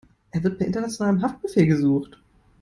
Er 0.31 0.43
wird 0.43 0.57
per 0.57 0.65
internationalem 0.65 1.21
Haftbefehl 1.21 1.67
gesucht. 1.67 2.17